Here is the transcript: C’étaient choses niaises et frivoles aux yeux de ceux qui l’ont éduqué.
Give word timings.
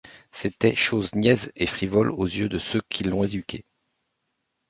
C’étaient 0.31 0.75
choses 0.75 1.13
niaises 1.13 1.51
et 1.55 1.67
frivoles 1.67 2.09
aux 2.09 2.25
yeux 2.25 2.49
de 2.49 2.57
ceux 2.57 2.81
qui 2.89 3.03
l’ont 3.03 3.23
éduqué. 3.23 3.65